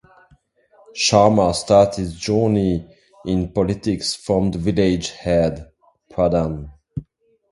[0.95, 2.89] Sharma started his journey
[3.23, 5.71] in politics from the village head
[6.09, 6.71] (Pradhan).